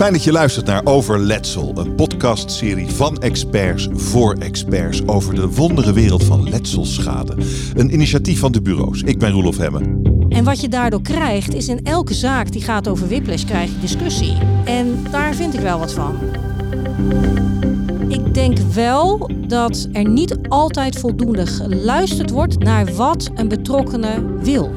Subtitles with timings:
[0.00, 5.92] Fijn dat je luistert naar Overletsel, een podcastserie van experts voor experts over de wondere
[5.92, 7.36] wereld van letselschade.
[7.74, 9.02] Een initiatief van de bureaus.
[9.02, 10.02] Ik ben Roelof Hemmen.
[10.28, 13.80] En wat je daardoor krijgt, is in elke zaak die gaat over whiplash, krijg je
[13.80, 14.36] discussie.
[14.64, 16.14] En daar vind ik wel wat van.
[18.08, 24.70] Ik denk wel dat er niet altijd voldoende geluisterd wordt naar wat een betrokkene wil.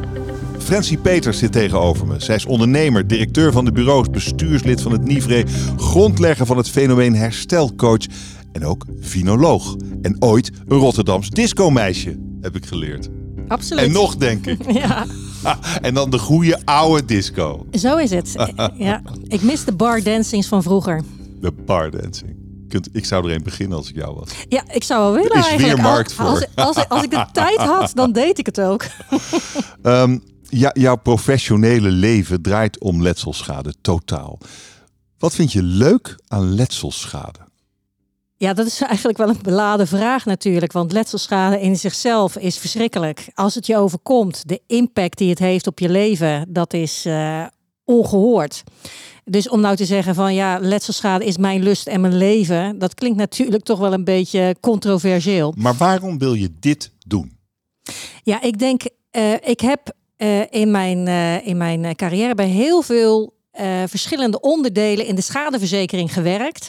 [0.64, 2.16] Francie Peters zit tegenover me.
[2.20, 5.44] Zij is ondernemer, directeur van de bureaus, bestuurslid van het NIVRE,
[5.78, 8.06] grondlegger van het fenomeen herstelcoach
[8.52, 9.76] en ook vinoloog.
[10.02, 13.10] En ooit een Rotterdams discomeisje, heb ik geleerd.
[13.48, 13.84] Absoluut.
[13.84, 14.72] En nog, denk ik.
[14.82, 15.06] Ja,
[15.82, 17.66] En dan de goede oude disco.
[17.72, 18.36] zo is het.
[18.78, 21.02] Ja, ik mis de bar dancings van vroeger.
[21.42, 22.42] De bardancing.
[22.92, 24.30] Ik zou er een beginnen als ik jou was.
[24.50, 25.82] Ja, ik zou wel willen Er is weer eigenlijk.
[25.82, 26.26] markt voor.
[26.26, 28.86] Als, als, als ik de tijd had, dan deed ik het ook.
[29.82, 30.18] Ehm,
[30.54, 34.38] ja, jouw professionele leven draait om letselschade, totaal.
[35.18, 37.40] Wat vind je leuk aan letselschade?
[38.38, 40.72] Ja, dat is eigenlijk wel een beladen vraag natuurlijk.
[40.72, 43.28] Want letselschade in zichzelf is verschrikkelijk.
[43.34, 47.46] Als het je overkomt, de impact die het heeft op je leven, dat is eh,
[47.84, 48.64] ongehoord.
[49.26, 52.94] Dus om nou te zeggen van ja, letselschade is mijn lust en mijn leven, dat
[52.94, 55.54] klinkt natuurlijk toch wel een beetje controversieel.
[55.58, 57.38] Maar waarom wil je dit doen?
[58.24, 62.48] Ja, ik denk, eh, ik heb eh, in, mijn, eh, in mijn eh, carrière bij
[62.48, 63.34] heel veel
[63.86, 66.68] verschillende onderdelen in de schadeverzekering gewerkt.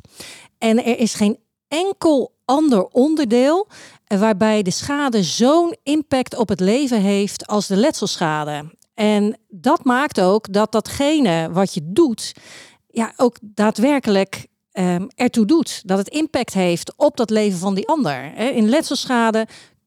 [0.59, 3.69] En er is geen enkel ander onderdeel
[4.07, 8.71] waarbij de schade zo'n impact op het leven heeft als de letselschade.
[8.95, 12.33] En dat maakt ook dat datgene wat je doet,
[12.91, 15.83] ja, ook daadwerkelijk ehm, ertoe doet.
[15.89, 18.37] Dat het impact heeft op dat leven van die ander.
[18.37, 19.47] In letselschade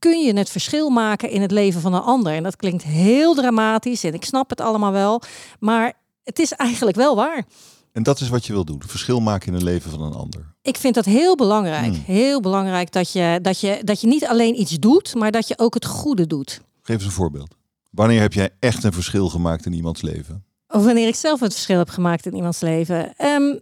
[0.10, 2.34] kun je het verschil maken in het leven van een ander.
[2.34, 5.22] En dat klinkt heel dramatisch en ik snap het allemaal wel.
[5.60, 7.46] Maar het is eigenlijk wel waar.
[7.92, 10.54] En dat is wat je wil doen, verschil maken in het leven van een ander.
[10.62, 11.94] Ik vind dat heel belangrijk.
[11.94, 12.04] Hmm.
[12.06, 15.58] Heel belangrijk dat je, dat, je, dat je niet alleen iets doet, maar dat je
[15.58, 16.62] ook het goede doet.
[16.82, 17.56] Geef eens een voorbeeld.
[17.92, 20.44] Wanneer heb jij echt een verschil gemaakt in iemands leven?
[20.68, 23.14] Of wanneer ik zelf het verschil heb gemaakt in iemands leven.
[23.16, 23.56] Ehm,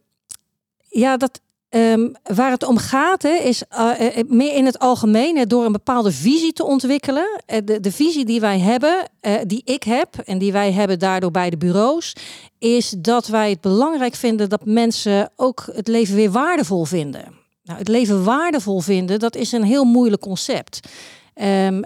[0.89, 1.41] ja, dat,
[1.75, 6.11] ehm, waar het om gaat, is eh, eh, meer in het algemeen door een bepaalde
[6.11, 7.41] visie te ontwikkelen.
[7.45, 10.99] Eh, de, de visie die wij hebben, eh, die ik heb en die wij hebben
[10.99, 12.15] daardoor bij de bureaus,
[12.59, 17.23] is dat wij het belangrijk vinden dat mensen ook het leven weer waardevol vinden.
[17.63, 20.79] Nou, het leven waardevol vinden, dat is een heel moeilijk concept.
[21.35, 21.81] Ehm,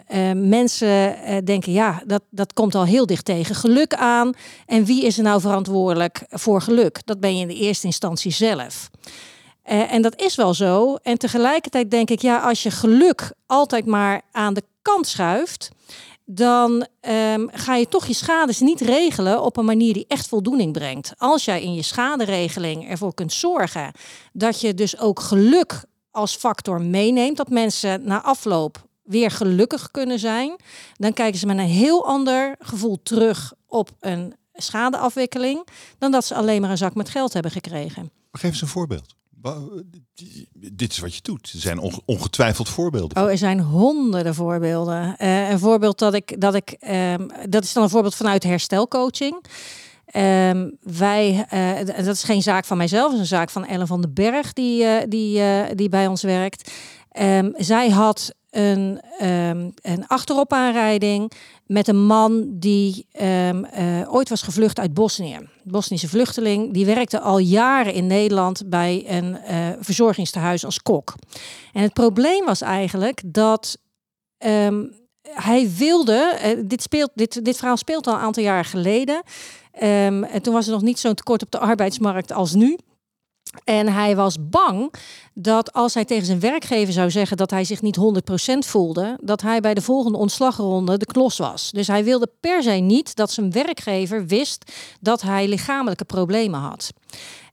[0.50, 4.34] mensen eh, denken, ja, dat, dat komt al heel dicht tegen geluk aan.
[4.66, 7.00] En wie is er nou verantwoordelijk voor geluk?
[7.06, 8.90] Dat ben je in de eerste instantie zelf.
[9.70, 10.96] Eh, en dat is wel zo.
[10.96, 15.70] En tegelijkertijd denk ik, ja, als je geluk altijd maar aan de kant schuift,
[16.26, 20.74] dan ehm, ga je toch je schades niet regelen op een manier die echt voldoening
[20.74, 21.14] brengt.
[21.18, 23.92] Als jij in je schaderegeling ervoor kunt zorgen
[24.34, 30.20] dat je dus ook geluk als factor meeneemt, dat mensen na afloop weer gelukkig kunnen
[30.20, 30.56] zijn,
[30.94, 36.36] dan kijken ze met een heel ander gevoel terug op een schadeafwikkeling dan dat ze
[36.36, 38.12] alleen maar een zak met geld hebben gekregen.
[38.32, 39.18] Geef eens een voorbeeld.
[39.42, 39.58] Wa-
[40.74, 41.52] Dit is wat je doet.
[41.54, 43.24] Er zijn onge- ongetwijfeld voorbeelden.
[43.24, 45.18] Oh, er zijn honderden voorbeelden.
[45.18, 49.46] Eh, een voorbeeld dat ik, dat ik, ehm, dat is dan een voorbeeld vanuit herstelcoaching.
[50.06, 54.02] Ehm, wij, eh, dat is geen zaak van mijzelf, is een zaak van Ellen van
[54.02, 56.72] den Berg die, eh, die, eh, die bij ons werkt.
[57.12, 61.32] Ehm, zij had een, ehm, een achteropaanrijding
[61.72, 65.38] met een man die ehm, eh, ooit was gevlucht uit Bosnië.
[65.64, 71.14] Bosnische vluchteling, die werkte al jaren in Nederland bij een eh, verzorgingstehuis als kok.
[71.74, 73.78] En het probleem was eigenlijk dat
[74.38, 74.86] ehm,
[75.22, 79.24] hij wilde, eh, dit, speelt, dit, dit verhaal speelt al een aantal jaar geleden.
[79.72, 82.78] Ehm, en toen was er nog niet zo'n tekort op de arbeidsmarkt als nu.
[83.64, 84.94] En hij was bang
[85.34, 89.42] dat als hij tegen zijn werkgever zou zeggen dat hij zich niet 100% voelde, dat
[89.42, 91.72] hij bij de volgende ontslagronde de klos was.
[91.72, 96.92] Dus hij wilde per se niet dat zijn werkgever wist dat hij lichamelijke problemen had.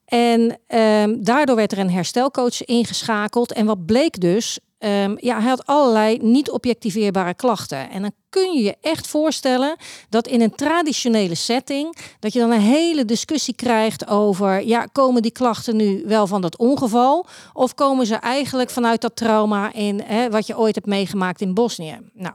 [0.05, 3.53] En ehm, daardoor werd er een herstelcoach ingeschakeld.
[3.53, 4.59] En wat bleek dus?
[4.87, 7.91] Ehm, ja, hij had allerlei niet objectiveerbare klachten.
[7.91, 9.77] En dan kun je je echt voorstellen
[10.09, 15.23] dat in een traditionele setting, dat je dan een hele discussie krijgt over, ja, komen
[15.23, 17.27] die klachten nu wel van dat ongeval?
[17.53, 21.55] Of komen ze eigenlijk vanuit dat trauma in hè, wat je ooit hebt meegemaakt in
[21.55, 21.99] Bosnië?
[22.13, 22.35] Nou,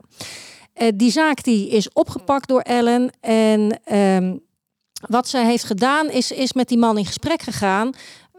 [0.74, 3.12] eh, die zaak die is opgepakt door Ellen.
[3.19, 4.38] En ehm,
[5.07, 7.92] wat zij heeft gedaan is, is met die man in gesprek gegaan.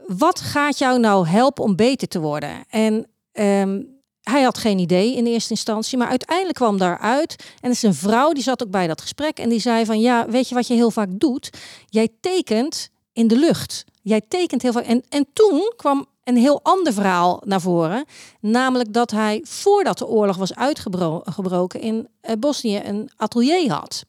[0.07, 2.65] Wat gaat jou nou helpen om beter te worden?
[2.69, 3.81] En ehm,
[4.23, 7.45] hij had geen idee in eerste instantie, maar uiteindelijk kwam daaruit.
[7.61, 10.29] En is een vrouw die zat ook bij dat gesprek en die zei van ja,
[10.29, 11.51] weet je wat je heel vaak doet?
[11.87, 13.85] Jij tekent in de lucht.
[14.03, 14.83] Jij tekent heel veel.
[14.83, 18.05] En, en toen kwam een heel ander verhaal naar voren.
[18.41, 24.05] Namelijk dat hij voordat de oorlog was uitgebroken in uh, Bosnië een atelier had.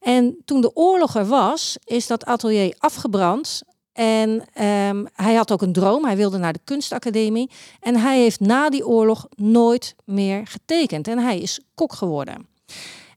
[0.00, 3.62] En toen de oorlog er was, is dat atelier afgebrand.
[3.98, 4.30] En
[4.64, 6.04] um, hij had ook een droom.
[6.04, 7.50] Hij wilde naar de kunstacademie.
[7.80, 11.08] En hij heeft na die oorlog nooit meer getekend.
[11.08, 12.46] En hij is kok geworden.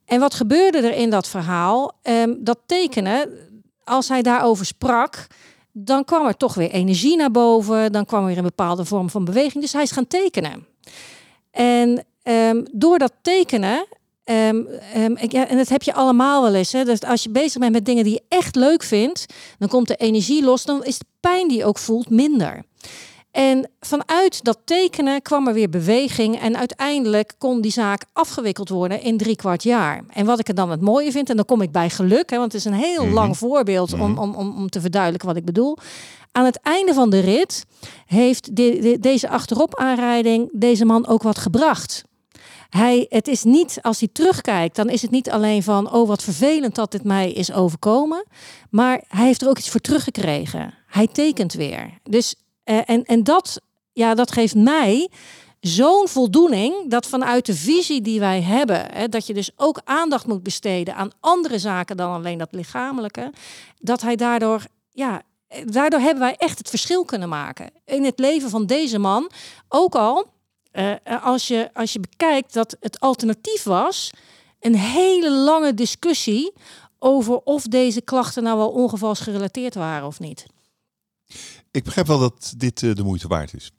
[0.05, 1.91] En wat gebeurde er in dat verhaal?
[2.03, 3.29] Um, dat tekenen,
[3.83, 5.27] als hij daarover sprak,
[5.71, 7.91] dan kwam er toch weer energie naar boven.
[7.91, 9.63] Dan kwam er weer een bepaalde vorm van beweging.
[9.63, 10.65] Dus hij is gaan tekenen.
[11.51, 13.85] En um, door dat tekenen
[14.25, 16.71] Um, um, ik, ja, en dat heb je allemaal wel eens.
[16.71, 16.83] Hè?
[16.83, 19.25] Dus als je bezig bent met dingen die je echt leuk vindt,
[19.57, 20.65] dan komt de energie los.
[20.65, 22.63] Dan is de pijn die je ook voelt minder.
[23.31, 26.39] En vanuit dat tekenen kwam er weer beweging.
[26.39, 30.03] En uiteindelijk kon die zaak afgewikkeld worden in drie kwart jaar.
[30.09, 32.37] En wat ik er dan het mooie vind, en dan kom ik bij geluk, hè,
[32.37, 33.13] want het is een heel mhm.
[33.13, 34.19] lang voorbeeld om, mhm.
[34.19, 35.77] om, om, om te verduidelijken wat ik bedoel.
[36.31, 37.65] Aan het einde van de rit
[38.05, 42.03] heeft de, deze achterop aanrijding deze man ook wat gebracht.
[42.69, 46.23] Hij, het is niet, als hij terugkijkt, dan is het niet alleen van, oh wat
[46.23, 48.25] vervelend dat dit mij is overkomen.
[48.69, 50.73] Maar hij heeft er ook iets voor teruggekregen.
[50.87, 51.99] Hij tekent weer.
[52.03, 52.35] Dus,
[52.65, 53.61] uh, en, en dat,
[53.93, 55.09] ja, dat geeft mij
[55.59, 60.27] zo'n voldoening dat vanuit de visie die wij hebben, hè, dat je dus ook aandacht
[60.27, 63.33] moet besteden aan andere zaken dan alleen dat lichamelijke,
[63.79, 65.21] dat hij daardoor, ja,
[65.65, 69.31] daardoor hebben wij echt het verschil kunnen maken in het leven van deze man.
[69.67, 70.25] Ook al
[70.73, 74.11] uh, als, je, als je bekijkt dat het alternatief was
[74.59, 76.53] een hele lange discussie
[76.99, 80.45] over of deze klachten nou wel ongevalsgerelateerd waren of niet.
[81.71, 83.71] Ik begrijp wel dat dit uh, de moeite waard is.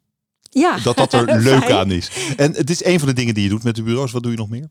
[0.55, 0.79] Ja.
[0.79, 2.11] Dat dat er leuk aan is.
[2.37, 4.13] En het is een van de dingen die je doet met de bureaus.
[4.13, 4.69] Wat doe je nog meer?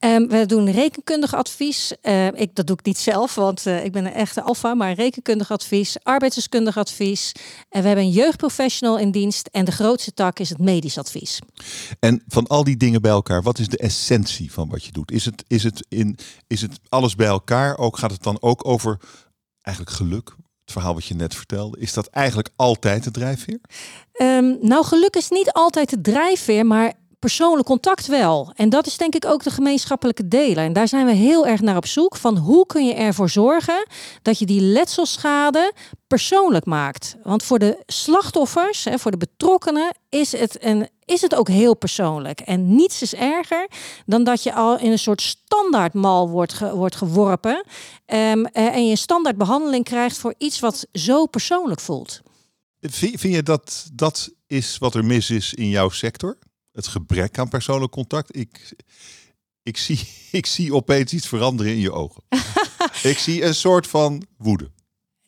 [0.00, 1.92] Um, we doen rekenkundig advies.
[2.02, 4.74] Uh, ik, dat doe ik niet zelf, want uh, ik ben een echte alfa.
[4.74, 7.32] Maar rekenkundig advies, arbeidsdeskundig advies.
[7.68, 9.48] En we hebben een jeugdprofessional in dienst.
[9.52, 11.38] En de grootste tak is het medisch advies.
[12.00, 15.10] En van al die dingen bij elkaar, wat is de essentie van wat je doet?
[15.10, 17.78] Is het, is het, in, is het alles bij elkaar?
[17.78, 19.00] Ook gaat het dan ook over
[19.62, 20.34] eigenlijk geluk?
[20.72, 23.60] Verhaal wat je net vertelde, is dat eigenlijk altijd de drijfveer?
[24.20, 28.52] Um, nou, geluk is niet altijd de drijfveer, maar persoonlijk contact wel.
[28.56, 30.64] En dat is denk ik ook de gemeenschappelijke delen.
[30.64, 33.86] En daar zijn we heel erg naar op zoek van hoe kun je ervoor zorgen
[34.22, 35.72] dat je die letselschade
[36.06, 37.16] persoonlijk maakt.
[37.22, 42.40] Want voor de slachtoffers, voor de betrokkenen, is het, een, is het ook heel persoonlijk.
[42.40, 43.68] En niets is erger
[44.06, 47.64] dan dat je al in een soort standaardmal wordt, wordt geworpen
[48.06, 52.20] um, en je een standaard behandeling krijgt voor iets wat zo persoonlijk voelt.
[52.80, 56.38] Vind, vind je dat dat is wat er mis is in jouw sector?
[56.72, 58.36] het gebrek aan persoonlijk contact.
[58.36, 58.74] Ik,
[59.62, 60.00] ik, zie,
[60.40, 62.22] ik zie opeens iets veranderen in je ogen.
[63.12, 64.70] ik zie een soort van woede.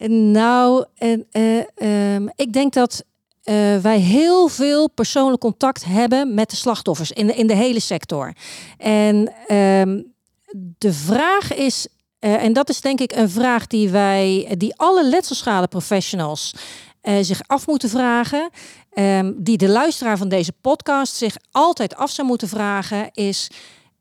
[0.08, 3.04] Nou, en, uh, ik denk dat
[3.44, 7.80] uh, wij heel veel persoonlijk contact hebben met de slachtoffers in de, in de hele
[7.80, 8.32] sector.
[8.78, 10.12] En um,
[10.78, 11.86] de vraag is,
[12.20, 16.54] uh, en dat is denk ik een vraag die wij, die alle letselschade professionals
[17.02, 18.50] uh, zich af moeten vragen.
[18.98, 23.50] Um, die de luisteraar van deze podcast zich altijd af zou moeten vragen, is: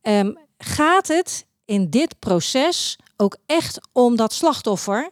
[0.02, 5.10] um, gaat het in dit proces ook echt om dat slachtoffer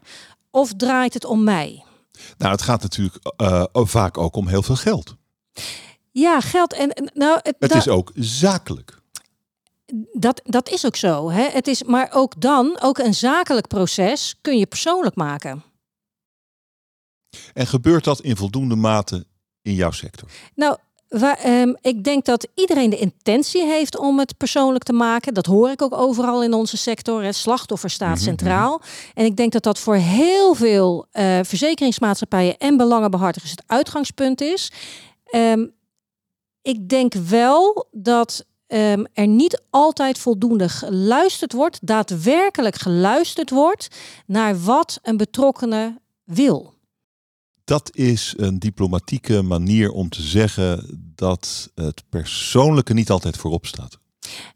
[0.52, 1.84] of draait het om mij?
[2.38, 5.16] Nou, het gaat natuurlijk uh, vaak ook om heel veel geld.
[6.12, 9.00] Ja, geld en nou, het, het is ook zakelijk.
[10.14, 11.32] Dat, dat is ook zo.
[11.32, 11.50] Hè?
[11.50, 15.64] Het is, maar ook dan, ook een zakelijk proces kun je persoonlijk maken.
[17.54, 19.26] En gebeurt dat in voldoende mate
[19.62, 20.30] in jouw sector?
[20.56, 20.78] Nou,
[21.12, 25.34] Waar, um, ik denk dat iedereen de intentie heeft om het persoonlijk te maken.
[25.34, 27.24] Dat hoor ik ook overal in onze sector.
[27.24, 28.78] Het slachtoffer staat mhm, centraal.
[28.78, 28.88] Mhm.
[29.14, 34.72] En ik denk dat dat voor heel veel uh, verzekeringsmaatschappijen en belangenbehartigers het uitgangspunt is.
[35.36, 35.74] Um,
[36.62, 43.88] ik denk wel dat um, er niet altijd voldoende geluisterd wordt, daadwerkelijk geluisterd wordt
[44.26, 46.74] naar wat een betrokkenen wil
[47.72, 53.98] dat is een diplomatieke manier om te zeggen dat het persoonlijke niet altijd voorop staat.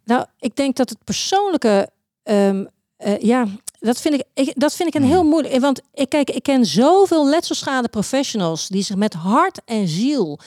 [0.04, 1.90] Nou, ik denk dat het persoonlijke,
[2.24, 2.68] um,
[3.06, 3.48] uh, ja,
[3.80, 5.30] dat vind ik, ik, dat vind ik een heel hmm.
[5.30, 5.60] moeilijk.
[5.60, 10.40] Want ik kijk, ik ken zoveel letselschade professionals die zich met hart en ziel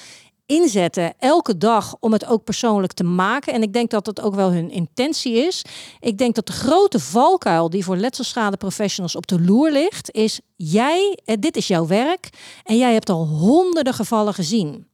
[0.48, 3.52] inzetten elke dag om het ook persoonlijk te maken.
[3.52, 5.64] En ik denk dat dat ook wel hun intentie is.
[6.00, 10.40] Ik denk dat de grote valkuil die voor letselschade professionals op de loer ligt, is
[10.56, 12.28] jij, eh, dit is jouw werk
[12.64, 14.86] en jij hebt al honderden gevallen gezien.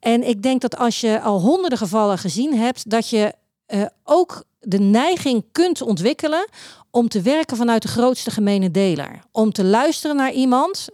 [0.00, 3.34] En ik denk dat als je al honderden gevallen gezien hebt, dat je
[3.74, 6.48] uh, ook de neiging kunt ontwikkelen
[6.90, 9.20] om te werken vanuit de grootste gemene deler.
[9.32, 10.88] Om te luisteren naar iemand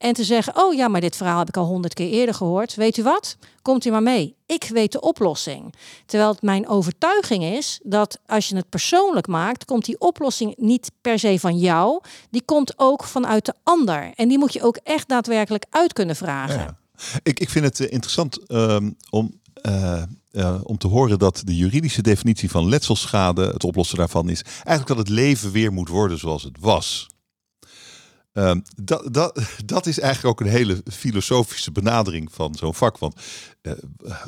[0.00, 2.74] En te zeggen, oh ja, maar dit verhaal heb ik al honderd keer eerder gehoord.
[2.74, 3.36] Weet u wat?
[3.62, 4.34] Komt u maar mee.
[4.46, 5.74] Ik weet de oplossing.
[6.06, 10.90] Terwijl het mijn overtuiging is dat als je het persoonlijk maakt, komt die oplossing niet
[11.00, 12.00] per se van jou.
[12.30, 14.12] Die komt ook vanuit de ander.
[14.14, 16.78] En die moet je ook echt daadwerkelijk uit kunnen vragen.
[17.22, 21.56] Ik, ik vind het eh, interessant ehm, om, eh, eh, om te horen dat de
[21.56, 26.18] juridische definitie van letselschade, het oplossen daarvan, is eigenlijk dat het leven weer moet worden
[26.18, 27.08] zoals het was.
[28.32, 29.12] Ehm, dat,
[29.64, 32.98] dat, is eigenlijk ook een hele filosofische benadering van zo'n vak.
[32.98, 33.14] Want
[33.62, 33.72] eh,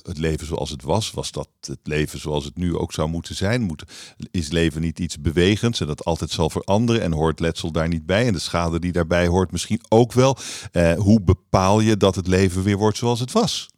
[0.02, 3.34] het leven zoals het was, was dat het leven zoals het nu ook zou moeten
[3.34, 3.62] zijn?
[3.62, 3.84] Moet,
[4.30, 8.06] is leven niet iets bewegends en dat altijd zal veranderen en hoort letsel daar niet
[8.06, 8.26] bij?
[8.26, 10.36] En de schade die daarbij hoort misschien ook wel.
[10.72, 13.70] Eh, hoe bepaal je dat het leven weer wordt zoals het was?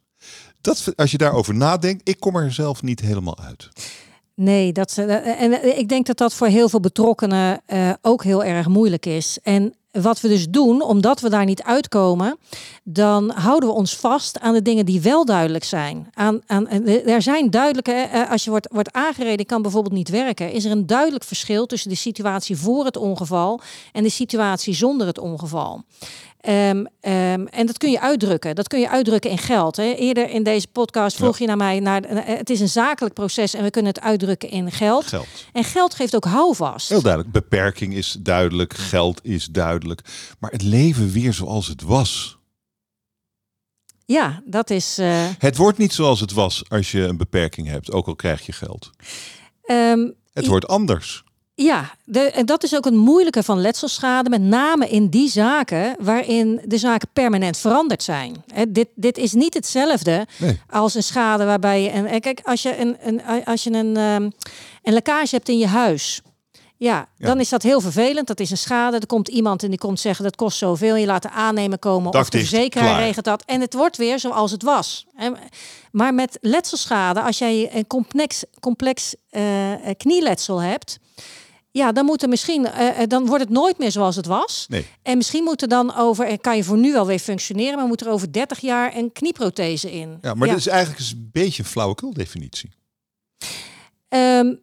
[0.61, 3.69] Dat, als je daarover nadenkt, ik kom er zelf niet helemaal uit.
[4.35, 7.61] Nee, dat, uh, en ik denk dat dat voor heel veel betrokkenen
[8.01, 9.39] ook heel erg moeilijk is.
[9.43, 12.37] En wat we dus doen, omdat we daar niet uitkomen,
[12.83, 16.09] dan houden we ons vast aan de dingen die wel duidelijk zijn.
[16.13, 20.51] Aan, aan, er zijn duidelijke, eh, als je wordt, wordt aangereden, kan bijvoorbeeld niet werken.
[20.51, 23.61] Is er een duidelijk verschil tussen de situatie voor het ongeval
[23.91, 25.83] en de situatie zonder het ongeval?
[26.47, 26.87] Um, um,
[27.47, 28.55] en dat kun je uitdrukken.
[28.55, 29.75] Dat kun je uitdrukken in geld.
[29.75, 29.93] Hè.
[29.93, 33.53] Eerder in deze podcast vroeg je naar mij, naar, eh, het is een zakelijk proces
[33.53, 35.07] en we kunnen het uitdrukken in geld.
[35.07, 35.27] geld.
[35.53, 36.89] En geld geeft ook houvast.
[36.89, 37.33] Heel duidelijk.
[37.33, 40.01] Beperking is duidelijk, geld is duidelijk.
[40.39, 42.37] Maar het leven weer zoals het was.
[44.05, 44.99] Ja, dat is.
[44.99, 45.27] Uh...
[45.37, 48.51] Het wordt niet zoals het was als je een beperking hebt, ook al krijg je
[48.51, 48.89] geld.
[49.65, 51.23] Um, het wordt anders.
[51.57, 55.95] Ja, de, en dat is ook het moeilijke van letselschade, met name in die zaken
[55.99, 58.43] waarin de zaken permanent veranderd zijn.
[58.53, 60.61] He, dit, dit is niet hetzelfde nee.
[60.69, 61.89] als een schade waarbij je.
[61.89, 64.33] En, kijk, als je een, een, als je een, um,
[64.83, 66.21] een lekkage hebt in je huis.
[66.77, 68.27] Ja, ja, dan is dat heel vervelend.
[68.27, 68.97] Dat is een schade.
[68.97, 70.95] Er komt iemand en die komt zeggen dat kost zoveel.
[70.95, 73.43] Je laat de aannemer komen of de verzekeraar regelt dat.
[73.45, 75.05] En het wordt weer zoals het was.
[75.91, 79.41] Maar met letselschade, als jij een complex, complex uh,
[79.97, 80.99] knieletsel hebt
[81.77, 84.65] ja, dan moet er misschien, uh, dan wordt het nooit meer zoals het was.
[84.69, 84.85] Nee.
[85.01, 87.87] En misschien moet er dan over, en kan je voor nu wel weer functioneren, maar
[87.87, 90.17] moet er over 30 jaar een knieprothese in.
[90.21, 90.53] Ja, maar ja.
[90.53, 92.69] dit is eigenlijk een beetje een flauwekul definitie.
[94.09, 94.59] Um,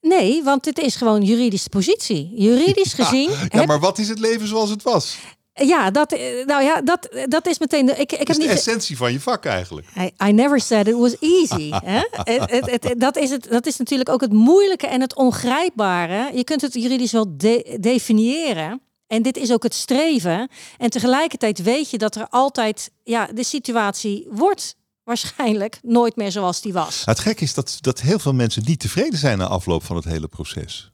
[0.00, 2.32] nee, want het is gewoon juridische positie.
[2.34, 3.30] Juridisch gezien.
[3.30, 5.18] Ja, ja maar wat is het leven zoals het was?
[5.66, 6.10] Ja, dat,
[6.46, 7.86] nou ja, dat, dat is meteen.
[7.86, 9.86] De, ik, ik heb niet de essentie van je vak eigenlijk.
[9.98, 11.70] I, I never said it was easy.
[11.70, 12.00] hè?
[12.12, 16.30] Het, het, het, dat, is het, dat is natuurlijk ook het moeilijke en het ongrijpbare.
[16.34, 18.80] Je kunt het juridisch wel de, definiëren.
[19.06, 20.48] En dit is ook het streven.
[20.78, 26.60] En tegelijkertijd weet je dat er altijd, ja, de situatie wordt waarschijnlijk nooit meer zoals
[26.60, 27.02] die was.
[27.04, 30.04] Het gek is dat, dat heel veel mensen niet tevreden zijn na afloop van het
[30.04, 30.90] hele proces.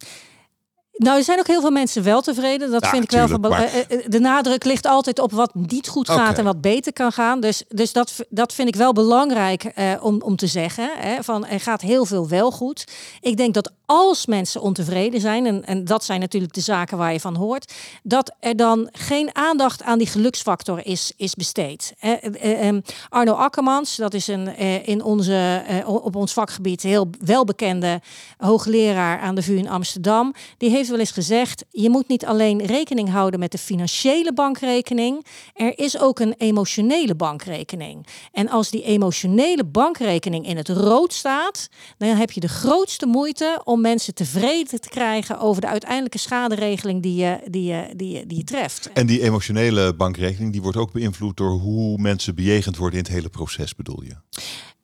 [0.96, 2.70] Nou, er zijn ook heel veel mensen wel tevreden.
[2.70, 3.40] Dat ja, vind ik wel van.
[3.40, 3.74] maar...
[3.74, 6.34] Uh, de nadruk ligt altijd op wat niet goed gaat Okay.
[6.34, 7.40] en wat beter kan gaan.
[7.40, 10.90] Dus, dus dat, dat vind ik wel belangrijk uh, om, om te zeggen.
[10.96, 12.84] Hè, van er gaat heel veel wel goed.
[13.20, 17.12] Ik denk dat als mensen ontevreden zijn, en, en dat zijn natuurlijk de zaken waar
[17.12, 17.72] je van hoort,
[18.02, 21.94] dat er dan geen aandacht aan die geluksfactor is, is besteed.
[22.02, 28.00] Uh, Arno Akkermans, dat is een in onze, op ons vakgebied heel welbekende
[28.38, 30.34] hoogleraar aan de VU in Amsterdam.
[30.58, 35.26] Die heeft wel eens gezegd: je moet niet alleen rekening houden met de financiële bankrekening,
[35.54, 38.06] er is ook een emotionele bankrekening.
[38.32, 43.60] En als die emotionele bankrekening in het rood staat, dan heb je de grootste moeite
[43.64, 48.26] om mensen tevreden te krijgen over de uiteindelijke schaderegeling die je, die je, die je,
[48.26, 48.90] die je treft.
[48.92, 53.14] En die emotionele bankrekening die wordt ook beïnvloed door hoe mensen bejegend worden in het
[53.14, 54.14] hele proces, bedoel je?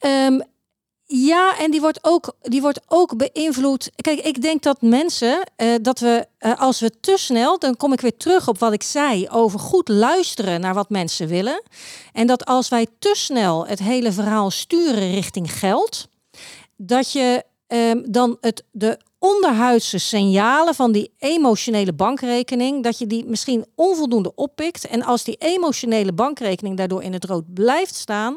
[0.06, 0.42] Um,
[1.14, 3.90] ja, en die wordt ook, die wordt ook beïnvloed.
[3.96, 7.92] Kijk, ik denk dat mensen, uh, dat we, uh, als we te snel, dan kom
[7.92, 11.62] ik weer terug op wat ik zei over goed luisteren naar wat mensen willen.
[12.12, 16.08] En dat als wij te snel het hele verhaal sturen richting geld,
[16.76, 23.24] dat je um, dan het, de onderhuidse signalen van die emotionele bankrekening, dat je die
[23.24, 24.86] misschien onvoldoende oppikt.
[24.86, 28.36] En als die emotionele bankrekening daardoor in het rood blijft staan,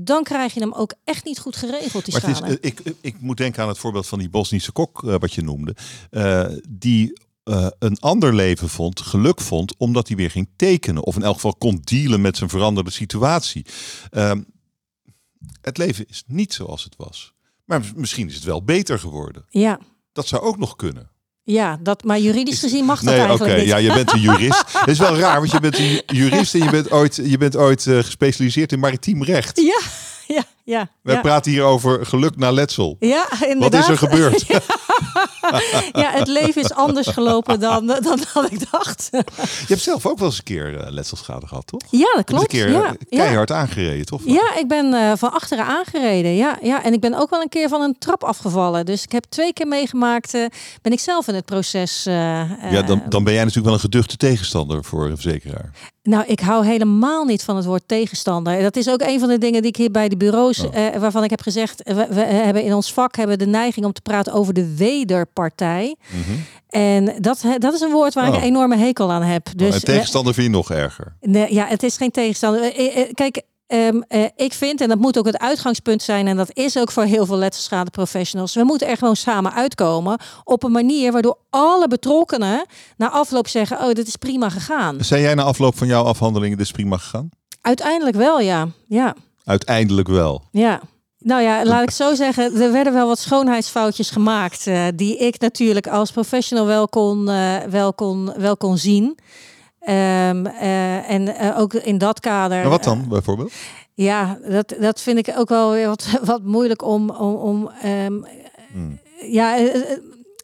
[0.00, 2.04] dan krijg je hem ook echt niet goed geregeld.
[2.04, 4.72] Die maar het is, uh, ik, ik moet denken aan het voorbeeld van die Bosnische
[4.72, 5.76] kok, uh, wat je noemde,
[6.10, 11.04] uh, die uh, een ander leven vond, geluk vond, omdat hij weer ging tekenen.
[11.04, 13.66] Of in elk geval kon dealen met zijn veranderde situatie.
[14.10, 14.32] Uh,
[15.60, 17.34] het leven is niet zoals het was.
[17.64, 19.44] Maar misschien is het wel beter geworden.
[19.48, 19.80] Ja.
[20.12, 21.10] Dat zou ook nog kunnen.
[21.50, 23.58] Ja, dat, maar juridisch gezien mag dat nee, eigenlijk okay.
[23.58, 23.68] niet.
[23.68, 24.64] Ja, je bent een jurist.
[24.78, 27.56] Het is wel raar, want je bent een jurist en je bent ooit, je bent
[27.56, 29.60] ooit uh, gespecialiseerd in maritiem recht.
[29.60, 29.80] Ja,
[30.26, 30.88] ja, ja.
[31.02, 31.20] Ja.
[31.20, 32.96] praten hier over geluk na letsel.
[32.98, 33.82] Ja, Wat inderdaad.
[33.82, 34.44] is er gebeurd?
[35.92, 39.08] Ja, het leven is anders gelopen dan, dan, dan ik dacht.
[39.10, 41.80] Je hebt zelf ook wel eens een keer eh, letselschade gehad, toch?
[41.90, 42.42] Ja, dat klopt.
[42.42, 44.20] een keer ja, eh, keihard aangereden, toch?
[44.24, 46.34] Ja, ik ben eh, van achteren aangereden.
[46.34, 48.86] Ja, ja, en ik ben ook wel een keer van een trap afgevallen.
[48.86, 50.32] Dus ik heb twee keer meegemaakt.
[50.82, 52.02] ben ik zelf in het proces.
[52.04, 55.70] Ja, dan, dan ben jij natuurlijk wel een geduchte tegenstander voor een verzekeraar.
[56.08, 58.62] Nou, ik hou helemaal niet van het woord tegenstander.
[58.62, 60.76] Dat is ook een van de dingen die ik hier bij de bureaus, Oh.
[60.86, 63.92] eh, waarvan ik heb gezegd, we, we hebben in ons vak hebben de neiging om
[63.92, 65.96] te praten over de wederpartij.
[66.68, 68.36] En dat, dat is een woord waar ik Oh.
[68.38, 69.44] een enorme hekel aan heb.
[69.44, 71.16] Dus, Dus en tegenstander vind je nog erger.
[71.20, 72.62] Nee, ja, het is geen tegenstander.
[72.74, 76.36] Eh, eh, Kijk, ehm, eh, ik vind, en dat moet ook het uitgangspunt zijn, en
[76.36, 80.62] dat is ook voor heel veel letselschade professionals, we moeten er gewoon samen uitkomen op
[80.62, 84.96] een manier waardoor alle betrokkenen na afloop zeggen, oh, dit is prima gegaan.
[85.04, 87.28] Zijn jij na afloop van jouw afhandeling dus prima gegaan?
[87.60, 88.68] Uiteindelijk wel, ja.
[88.88, 89.14] Ja,
[89.48, 90.42] Uiteindelijk wel.
[90.50, 90.80] ja.
[91.20, 95.40] Nou ja, laat ik zo zeggen, er werden wel wat schoonheidsfoutjes gemaakt, eh, die ik
[95.40, 99.18] natuurlijk als professional wel kon, eh, wel kon, wel kon zien.
[99.80, 102.60] Ehm, eh, en ook in dat kader.
[102.60, 103.52] Maar wat dan, bijvoorbeeld?
[103.94, 107.10] Ja, dat, dat vind ik ook wel weer wat, wat moeilijk om.
[107.10, 108.20] om, om ehm,
[108.72, 108.98] Hmm.
[109.30, 109.56] Ja,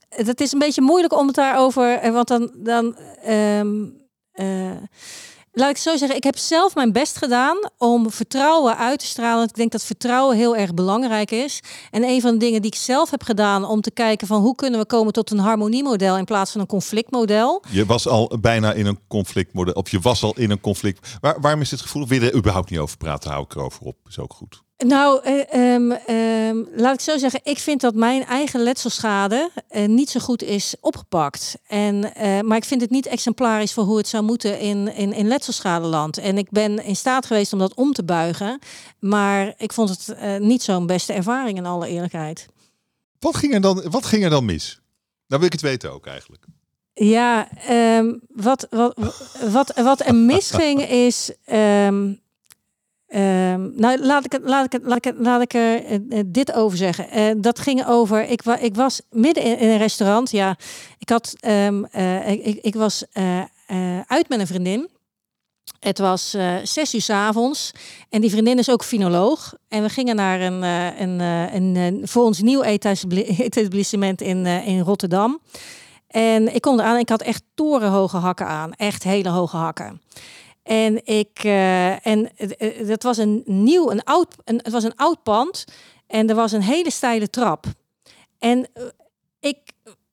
[0.09, 2.13] het is een beetje moeilijk om het daarover.
[2.13, 2.51] Want dan.
[2.55, 2.97] dan
[4.35, 4.71] eh,
[5.55, 9.49] laat ik zo zeggen, ik heb zelf mijn best gedaan om vertrouwen uit te stralen.
[9.49, 11.61] Ik denk dat vertrouwen heel erg belangrijk is.
[11.91, 14.55] En een van de dingen die ik zelf heb gedaan om te kijken van hoe
[14.55, 17.63] kunnen we komen tot een harmoniemodel in plaats van een conflictmodel.
[17.71, 19.75] Je was al bijna in een conflictmodel.
[19.75, 21.09] Of je was al in een conflict.
[21.21, 22.07] Waar, waarom is dit gevoel?
[22.07, 23.31] Wil je er überhaupt niet over praten?
[23.31, 23.97] Hou ik erover op.
[24.09, 24.64] Is ook goed.
[24.77, 29.89] Nou, eh, ehm, ehm, laat ik zo zeggen, ik vind dat mijn eigen letselschade eh,
[29.89, 31.57] niet zo goed is opgepakt.
[31.67, 35.13] En, eh, maar ik vind het niet exemplarisch voor hoe het zou moeten in, in,
[35.13, 36.19] in letselschadeland.
[36.19, 38.59] En ik ben in staat geweest om dat om te buigen.
[38.99, 42.47] Maar ik vond het niet zo'n beste ervaring in alle eerlijkheid.
[43.19, 44.81] Wat ging er dan, wat ging er dan mis?
[45.27, 46.45] Nou wil ik het weten ook eigenlijk.
[46.95, 48.95] Ja, ehm, wat, wat,
[49.51, 51.31] wat, wat er misging is.
[53.15, 56.79] Ehm, nou, laat ik, laat, ik laat, ik laat ik er eh, eh, dit over
[56.79, 57.11] zeggen.
[57.11, 58.29] Eh, dat ging over.
[58.29, 60.31] Ik, ik was midden in, een restaurant.
[60.31, 60.57] Ja,
[60.99, 61.35] ik had.
[61.41, 63.05] ehm, eh, ik, ik, was
[64.07, 64.89] uit met een vriendin.
[65.81, 67.73] Het was zes uur 's avonds
[68.09, 69.55] en die vriendin is ook finoloog.
[69.69, 70.63] En we gingen naar een,
[71.03, 71.21] een,
[71.77, 75.41] een, voor ons nieuw etabli- etablissement in, in Rotterdam.
[76.07, 78.73] En ik kom eraan en ik had echt torenhoge hakken aan.
[78.73, 80.01] Echt hele hoge hakken.
[80.65, 84.85] En ik eh, en het- het- dat was een nieuw, een oud, een, het was
[84.85, 85.65] een oud pand.
[86.07, 87.65] En er was een hele steile trap.
[88.39, 88.83] En eh,
[89.41, 89.59] ik,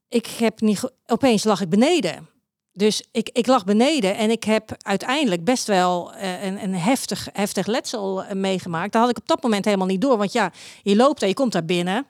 [0.09, 2.29] ik heb niet, opeens lag ik beneden.
[2.73, 7.27] Dus ik, ik lag beneden en ik heb uiteindelijk best wel eh, een, een heftig,
[7.33, 8.91] heftig letsel eh, meegemaakt.
[8.91, 10.17] Dat had ik op dat moment helemaal niet door.
[10.17, 10.51] Want ja,
[10.83, 12.05] je loopt daar, je komt daar binnen.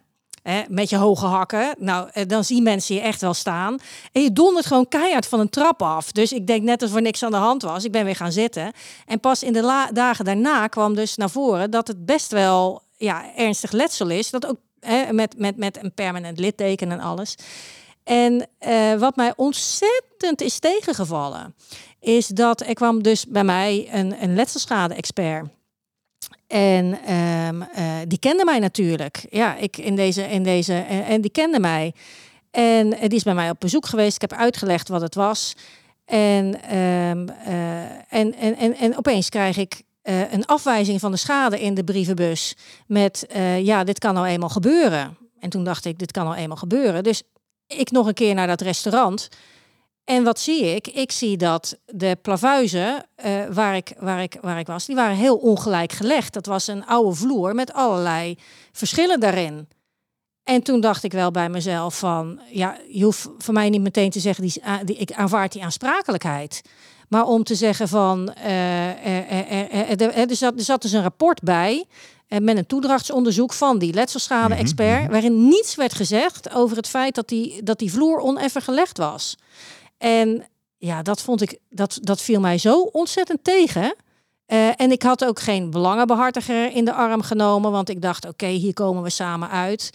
[0.68, 1.76] Met je hoge hakken.
[1.78, 3.78] Nou, eh, dan zien mensen je echt wel staan.
[4.12, 6.12] En je dondert gewoon keihard van een trap af.
[6.12, 7.84] Dus ik denk net alsof er niks aan de hand was.
[7.84, 8.72] Ik ben weer gaan zitten.
[9.06, 13.36] En pas in de dagen daarna kwam dus naar voren dat het best wel ja,
[13.36, 14.30] ernstig letsel is.
[14.30, 17.36] Dat ook hè, met, met, met een permanent litteken en alles.
[18.04, 21.56] En eh, wat mij ontzettend is tegengevallen,
[22.00, 25.48] is dat er kwam dus bij mij een, een letselschade-expert.
[26.52, 29.26] En ehm, eh, die kende mij natuurlijk.
[29.30, 31.94] Ja, ik in deze, in deze, en, die kende mij.
[32.52, 34.16] En eh, die is bij mij op bezoek geweest.
[34.16, 35.56] Ik heb uitgelegd wat het was.
[36.06, 41.62] En, ehm, eh, en, en, en, en opeens krijg ik een afwijzing van de schade
[41.62, 42.56] in de brievenbus.
[42.88, 43.26] Met
[43.62, 45.18] ja, dit kan nou eenmaal gebeuren.
[45.40, 47.04] En toen dacht ik, dit kan nou eenmaal gebeuren.
[47.04, 47.24] Dus
[47.68, 49.28] ik nog een keer naar dat restaurant.
[50.04, 50.88] En wat zie ik?
[50.88, 55.16] Ik zie dat de plavuizen eh, waar, ik, waar, ik, waar ik was, die waren
[55.16, 56.34] heel ongelijk gelegd.
[56.34, 58.38] Dat was een oude vloer met allerlei
[58.72, 59.68] verschillen daarin.
[60.44, 64.10] En toen dacht ik wel bij mezelf van, ja, je hoeft voor mij niet meteen
[64.10, 66.62] te zeggen, die, die, ik aanvaard die aansprakelijkheid.
[67.08, 68.98] Maar om te zeggen van, er,
[70.00, 71.86] er, zat, er zat dus een rapport bij
[72.32, 77.28] eh, met een toedrachtsonderzoek van die letselschade-expert, waarin niets werd gezegd over het feit dat
[77.28, 79.38] die, dat die vloer oneffen gelegd was.
[80.02, 80.46] En
[80.78, 83.96] ja, dat vond ik, dat, dat viel mij zo ontzettend tegen.
[84.48, 88.34] Uh, en ik had ook geen belangenbehartiger in de arm genomen, want ik dacht, oké,
[88.46, 89.90] okay, hier komen we samen uit.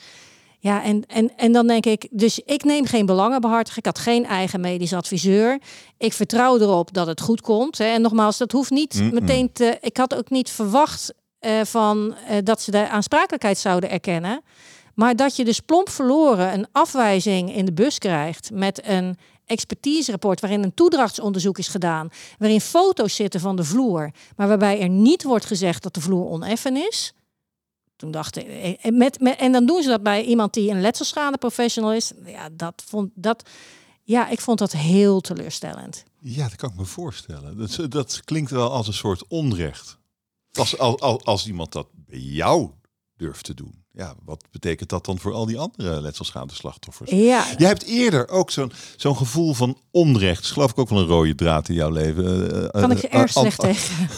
[0.58, 3.78] Ja, en, en, en dan denk ik, dus ik neem geen belangenbehartiger.
[3.78, 5.60] Ik had geen eigen medisch adviseur.
[5.98, 7.78] Ik vertrouw erop dat het goed komt.
[7.78, 7.84] Hè.
[7.84, 9.14] En nogmaals, dat hoeft niet mm -mm.
[9.14, 9.78] meteen te.
[9.80, 14.42] Ik had ook niet verwacht uh, van uh, dat ze de aansprakelijkheid zouden erkennen.
[14.94, 20.40] Maar dat je dus plomp verloren een afwijzing in de bus krijgt met een expertiserapport
[20.40, 25.22] waarin een toedrachtsonderzoek is gedaan, waarin foto's zitten van de vloer, maar waarbij er niet
[25.22, 27.14] wordt gezegd dat de vloer oneffen is.
[27.96, 30.80] Toen dacht ik, en, met, met, en dan doen ze dat bij iemand die een
[30.80, 32.12] letselschade professional is.
[32.24, 33.48] Ja, dat vond dat.
[34.02, 36.04] Ja, ik vond dat heel teleurstellend.
[36.20, 37.56] Ja, dat kan ik me voorstellen.
[37.56, 39.98] Dat, dat klinkt wel als een soort onrecht.
[40.52, 42.70] Als, als, als iemand dat bij jou
[43.16, 43.84] durft te doen.
[43.96, 47.10] Ja, wat betekent dat dan voor al die andere letselschade-slachtoffers?
[47.10, 47.44] Ja.
[47.56, 50.42] Jij hebt eerder ook zo'n zo'n gevoel van onrecht.
[50.42, 52.52] Is geloof ik ook wel een rode draad in jouw leven.
[52.72, 54.08] Eh, kan ik je eh, erg slecht tegen?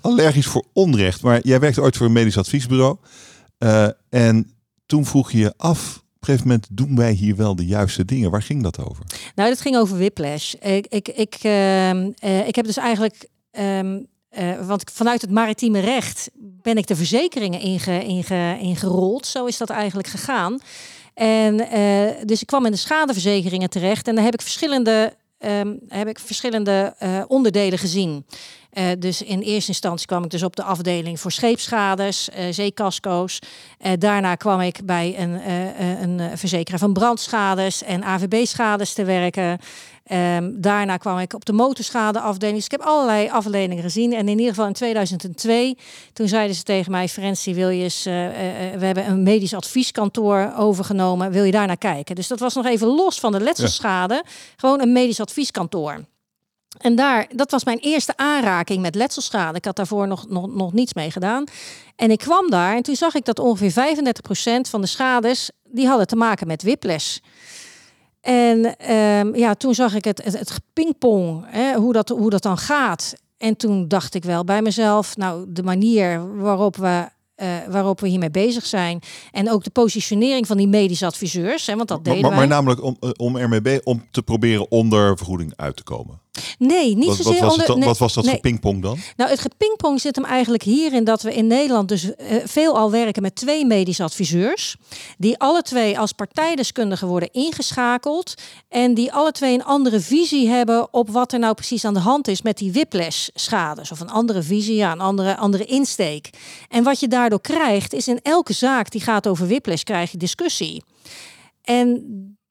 [0.00, 1.22] Allergisch voor onrecht.
[1.22, 2.96] Maar jij werkte ooit voor een medisch adviesbureau.
[3.58, 4.52] Uh, en
[4.86, 8.04] toen vroeg je je af, op een gegeven moment doen wij hier wel de juiste
[8.04, 8.30] dingen.
[8.30, 9.04] Waar ging dat over?
[9.34, 10.54] Nou, dat ging over whiplash.
[10.54, 14.06] Ik, ik, ik, uh, ik heb dus eigenlijk um,
[14.38, 19.26] uh, want vanuit het maritieme recht ben ik de verzekeringen inge, inge, ingerold.
[19.26, 20.60] Zo is dat eigenlijk gegaan.
[21.14, 24.08] En uh, dus ik kwam in de schadeverzekeringen terecht.
[24.08, 28.26] En daar heb ik verschillende, um, heb ik verschillende uh, onderdelen gezien.
[28.98, 33.38] Dus in eerste instantie kwam ik dus op de afdeling voor scheepschades, uh, zeekasco's.
[33.98, 35.50] Daarna kwam ik bij een,
[36.02, 39.58] een verzekeraar van brandschades en AVB-schades te werken.
[40.12, 42.56] Um, daarna kwam ik op de motorschadeafdeling.
[42.56, 44.12] Dus ik heb allerlei afdelingen gezien.
[44.12, 45.78] En in ieder geval in 2002,
[46.12, 47.08] toen zeiden ze tegen mij...
[47.08, 48.06] Ferencie, wil je eens...
[48.06, 48.32] Uh, uh,
[48.78, 51.30] we hebben een medisch advieskantoor overgenomen.
[51.30, 52.14] Wil je daar naar kijken?
[52.14, 54.14] Dus dat was nog even los van de letselschade.
[54.14, 54.30] Ja.
[54.56, 56.04] Gewoon een medisch advieskantoor.
[56.78, 59.58] En daar, dat was mijn eerste aanraking met letselschade.
[59.58, 61.44] Ik had daarvoor nog, nog, nog niets mee gedaan.
[61.96, 63.96] En ik kwam daar en toen zag ik dat ongeveer
[64.58, 65.50] 35% van de schades...
[65.64, 67.18] die hadden te maken met whiplash.
[68.28, 72.42] En um, ja, toen zag ik het, het, het pingpong, hè, hoe, dat, hoe dat
[72.42, 73.14] dan gaat.
[73.38, 77.08] En toen dacht ik wel bij mezelf, nou, de manier waarop we
[77.42, 79.00] uh, waarop we hiermee bezig zijn.
[79.32, 81.66] En ook de positionering van die medische adviseurs.
[81.66, 82.38] Hè, want dat deden maar, wij.
[82.38, 86.20] maar namelijk om, eh, om ermee om te proberen onder vergoeding uit te komen.
[86.58, 87.66] Nee, niet wat, zozeer wat was onder...
[87.66, 88.34] Het, nee, wat was dat nee.
[88.34, 88.98] gepingpong dan?
[89.16, 92.12] Nou, het gepingpong zit hem eigenlijk hierin dat we in Nederland dus uh,
[92.44, 94.76] veelal werken met twee medische adviseurs.
[95.18, 98.34] Die alle twee als partijdeskundigen worden ingeschakeld.
[98.68, 102.00] En die alle twee een andere visie hebben op wat er nou precies aan de
[102.00, 103.92] hand is met die whiplash-schades.
[103.92, 106.30] Of een andere visie, ja, een andere, andere insteek.
[106.68, 110.18] En wat je daardoor krijgt, is in elke zaak die gaat over whiplash, krijg je
[110.18, 110.82] discussie.
[111.62, 112.06] En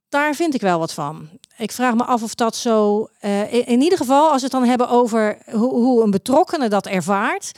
[0.10, 1.30] daar vind ik wel wat van.
[1.58, 3.08] Ik vraag me af of dat zo.
[3.22, 6.70] Uh, in, in, ieder geval, als we het dan hebben over hoe, hoe een betrokkenen
[6.70, 7.52] dat ervaart.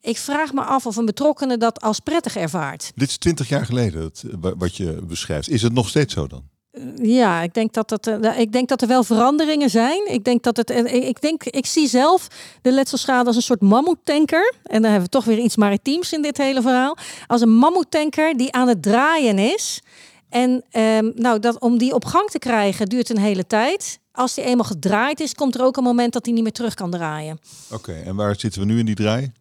[0.00, 2.92] Ik vraag me af of een betrokkenen dat als prettig ervaart.
[2.94, 5.48] Dit is twintig jaar geleden het, wat je beschrijft.
[5.48, 6.52] Is het nog steeds zo dan?
[7.02, 10.12] Ja, ik denk dat, dat, ik denk dat er wel veranderingen zijn.
[10.12, 10.70] Ik denk dat het.
[10.70, 12.28] Ik, denk, ik zie zelf
[12.62, 14.54] de letselschade als een soort mammoetanker.
[14.62, 16.96] En dan hebben we toch weer iets maritiems in dit hele verhaal.
[17.26, 19.82] Als een mammoetanker die aan het draaien is.
[20.34, 24.00] En um, nou, dat, om die op gang te krijgen duurt een hele tijd.
[24.12, 26.74] Als die eenmaal gedraaid is, komt er ook een moment dat hij niet meer terug
[26.74, 27.38] kan draaien.
[27.70, 29.32] Oké, en waar zitten we nu in die draai?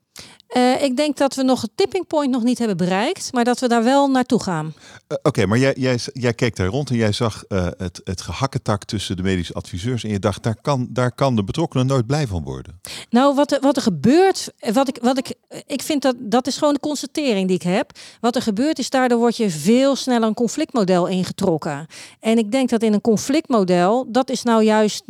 [0.58, 3.60] Uh, ik denk dat we nog het tipping point nog niet hebben bereikt, maar dat
[3.60, 4.66] we daar wel naartoe gaan.
[4.66, 4.72] Uh,
[5.08, 8.22] Oké, okay, maar jij, jij, jij keek daar rond en jij zag uh, het, het
[8.22, 12.06] gehakketak tussen de medische adviseurs en je dacht, daar kan, daar kan de betrokkenen nooit
[12.06, 12.80] blij van worden.
[13.10, 15.34] Nou, wat er, wat er gebeurt, wat ik, wat ik,
[15.68, 17.92] ik vind dat dat is gewoon de constatering die ik heb.
[18.20, 21.88] Wat er gebeurt is, daardoor word je veel sneller een conflictmodel ingetrokken.
[22.20, 25.04] En ik denk dat in een conflictmodel, dat is nou juist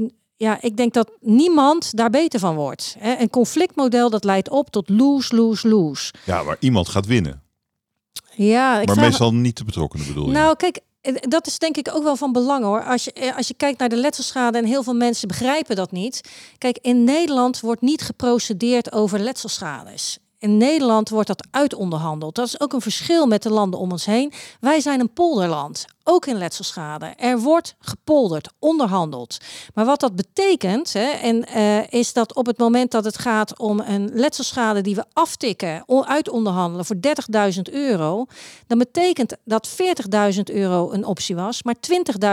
[0.44, 2.96] ja, ik denk dat niemand daar beter van wordt.
[3.20, 6.14] Een conflictmodel dat leidt op tot lose, lose, lose.
[6.26, 7.42] Ja, waar iemand gaat winnen.
[8.36, 9.08] Ja, ik maar vraag...
[9.08, 10.32] meestal niet de betrokkenen bedoel je?
[10.32, 10.80] Nou, kijk,
[11.22, 12.84] dat is denk ik ook wel van belang hoor.
[12.84, 16.22] Als je, als je kijkt naar de letselschade en heel veel mensen begrijpen dat niet.
[16.58, 20.18] Kijk, in Nederland wordt niet geprocedeerd over letselschades.
[20.40, 22.36] In Nederland wordt dat uitonderhandeld.
[22.36, 24.34] Dat is ook een verschil met de landen om ons heen.
[24.60, 27.06] Wij zijn een polderland, ook in letselschade.
[27.06, 29.38] Er wordt gepolderd, onderhandeld.
[29.74, 33.60] Maar wat dat betekent, hè, en, uh, is dat op het moment dat het gaat
[33.60, 38.26] om een letselschade die we aftikken, uitonderhandelen voor 30.000 euro,
[38.68, 41.76] dan betekent dat 40.000 euro een optie was, maar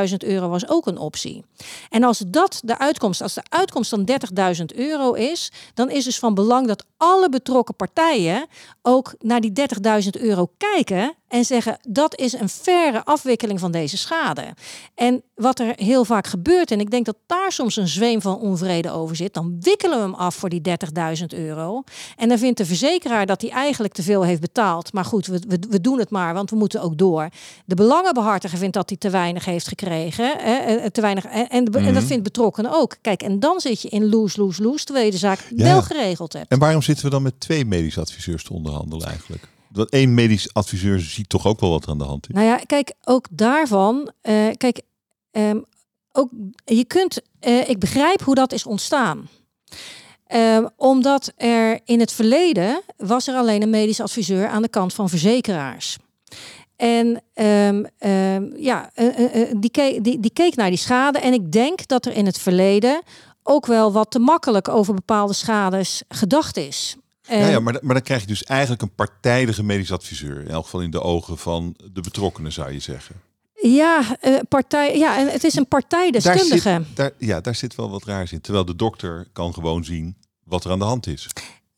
[0.09, 1.45] 20.000 euro was ook een optie.
[1.89, 4.09] En als dat de uitkomst, als de uitkomst dan
[4.59, 8.47] 30.000 euro is, dan is dus van belang dat alle betrokken partijen
[8.83, 9.53] ook naar die
[10.03, 14.55] 30.000 euro kijken en zeggen dat is een faire afwikkeling van deze schade.
[14.95, 18.39] En wat er heel vaak gebeurt, en ik denk dat daar soms een zweem van
[18.39, 20.63] onvrede over zit, dan wikkelen we hem af voor die
[21.19, 21.83] 30.000 euro.
[22.17, 24.93] En dan vindt de verzekeraar dat hij eigenlijk te veel heeft betaald.
[24.93, 27.29] Maar goed, we, we, we doen het maar, want we moeten ook door.
[27.65, 30.39] De belangenbehartiger vindt dat hij te weinig heeft gekregen.
[30.39, 32.97] Hè, te weinig, en, en, en dat vindt betrokkenen ook.
[33.01, 35.65] Kijk, en dan zit je in lose, lose, lose, terwijl je de zaak ja.
[35.65, 36.51] wel geregeld hebt.
[36.51, 39.49] En waarom zitten we dan met twee medische adviseurs te onderhandelen eigenlijk?
[39.73, 42.35] Dat één medisch adviseur ziet toch ook wel wat aan de hand is.
[42.35, 44.11] Nou ja, kijk, ook daarvan.
[44.23, 44.81] Uh, kijk,
[45.33, 45.65] um,
[46.13, 46.31] ook,
[46.65, 47.21] je kunt.
[47.47, 49.29] Uh, ik begrijp hoe dat is ontstaan.
[50.27, 54.95] Ehm, omdat er in het verleden was er alleen een medisch adviseur aan de kant
[54.95, 55.97] van verzekeraars.
[56.77, 58.91] En um, ja,
[59.71, 61.19] keek, die, die keek naar die schade.
[61.19, 63.03] En ik denk dat er in het verleden
[63.43, 66.97] ook wel wat te makkelijk over bepaalde schades gedacht is.
[67.31, 70.41] Ja, ja maar, maar dan krijg je dus eigenlijk een partijdige medisch adviseur.
[70.41, 73.15] In elk geval in de ogen van de betrokkenen, zou je zeggen.
[73.63, 76.69] Ja, uh, partij, ja, het is een partijdeskundige.
[76.69, 78.41] Daar zit, daar, ja, daar zit wel wat raars in.
[78.41, 81.29] Terwijl de dokter kan gewoon zien wat er aan de hand is.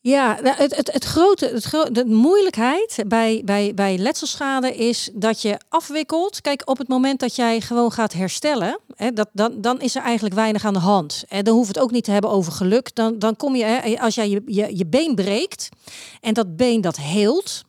[0.04, 5.10] Ja, nou, het, het, het grote, het gro de moeilijkheid bij, bij, bij letselschade is
[5.12, 6.40] dat je afwikkelt.
[6.40, 10.02] Kijk, op het moment dat jij gewoon gaat herstellen, hè, dat, dan, dan is er
[10.02, 11.24] eigenlijk weinig aan de hand.
[11.28, 12.94] En dan hoeft het ook niet te hebben over geluk.
[12.94, 15.68] Dan, dan kom je, hè, als jij je, je, je been breekt
[16.20, 17.62] en dat been dat heelt,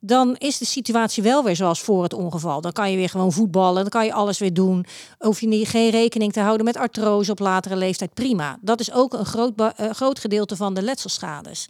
[0.00, 2.60] dan is de situatie wel weer zoals voor het ongeval.
[2.60, 4.86] Dan kan je weer gewoon voetballen, dan kan je alles weer doen.
[5.18, 8.14] Hoef je niet, geen rekening te houden met artrose op latere leeftijd.
[8.14, 8.58] Prima.
[8.60, 11.68] Dat is ook een groot, uh, groot gedeelte van de letselschades.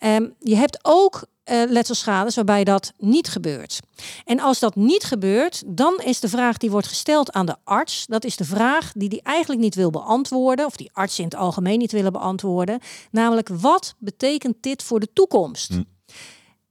[0.00, 3.80] Um, je hebt ook uh, letselschades waarbij dat niet gebeurt.
[4.24, 8.06] En als dat niet gebeurt, dan is de vraag die wordt gesteld aan de arts.
[8.06, 11.38] Dat is de vraag die die eigenlijk niet wil beantwoorden, of die artsen in het
[11.38, 12.80] algemeen niet willen beantwoorden.
[13.10, 15.68] Namelijk, wat betekent dit voor de toekomst?
[15.68, 15.82] Hm.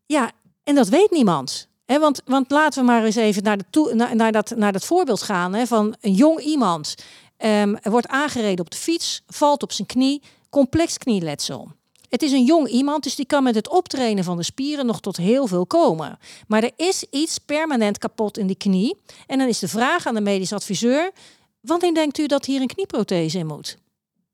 [0.06, 0.32] Ja,
[0.66, 1.68] en dat weet niemand.
[1.86, 5.22] He, want, want laten we maar eens even naar, de naar, naar, dat, naar voorbeeld
[5.22, 6.96] gaan van een jong iemand.
[7.38, 11.72] Um, wordt aangereden op de fiets, valt op zijn knie, complex knieletsel.
[12.10, 15.02] Het is een jong iemand, dus die kan met het optrainen van de spieren nog
[15.02, 16.20] tot heel veel komen.
[16.48, 18.98] Maar er is iets permanent kapot in die knie.
[19.28, 21.12] En dan is de vraag aan de medisch adviseur:
[21.60, 23.78] wanneer denkt u dat hier een knieprothese in moet?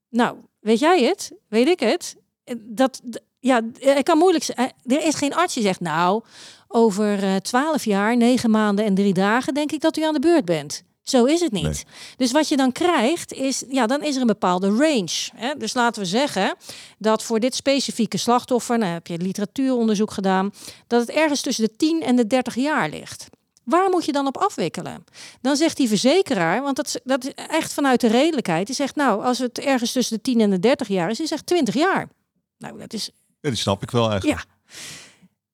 [0.09, 1.31] Nou, weet jij het?
[1.47, 2.15] Weet ik het?
[2.57, 3.01] Dat,
[3.41, 4.71] ja, het kan moeilijk zijn.
[4.85, 6.23] Er is geen arts die zegt, nou,
[6.67, 10.45] over twaalf jaar, negen maanden en drie dagen, denk ik dat u aan de beurt
[10.45, 10.83] bent.
[11.03, 11.83] Zo is het niet.
[12.17, 15.29] Dus wat je dan krijgt, is, ja, dan is er een bepaalde range.
[15.35, 15.55] Hè?
[15.57, 16.55] Dus laten we zeggen
[16.97, 20.51] dat voor dit specifieke slachtoffer, nou heb je literatuuronderzoek gedaan,
[20.87, 23.29] dat het ergens tussen de 10 en de 30 jaar ligt.
[23.63, 25.03] Waar moet je dan op afwikkelen?
[25.41, 29.23] Dan zegt die verzekeraar, want dat, dat is echt vanuit de redelijkheid, die zegt, nou,
[29.23, 32.09] als het ergens tussen de 10 en de 30 jaar is, die zegt 20 jaar.
[32.57, 33.09] Nou, dat is
[33.41, 34.39] ja, die snap ik wel eigenlijk.
[34.39, 34.73] Ja.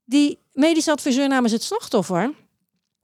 [0.06, 2.34] Die medisch adviseur namens het slachtoffer,